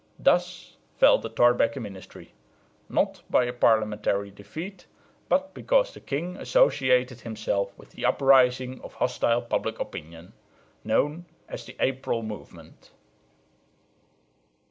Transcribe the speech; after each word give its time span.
Thus 0.17 0.77
fell 0.97 1.19
the 1.19 1.29
Thorbecke 1.29 1.79
ministry, 1.79 2.33
not 2.89 3.21
by 3.29 3.43
a 3.45 3.53
parliamentary 3.53 4.31
defeat, 4.31 4.87
but 5.29 5.53
because 5.53 5.93
the 5.93 5.99
king 6.01 6.37
associated 6.37 7.21
himself 7.21 7.71
with 7.77 7.91
the 7.91 8.03
uprising 8.05 8.81
of 8.81 8.95
hostile 8.95 9.43
public 9.43 9.79
opinion, 9.79 10.33
known 10.83 11.25
as 11.47 11.65
the 11.65 11.75
"April 11.79 12.23
Movement." 12.23 12.89